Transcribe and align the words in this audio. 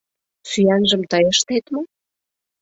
Сӱанжым 0.49 1.01
тый 1.11 1.23
ыштет 1.33 1.65
мо? 1.73 1.81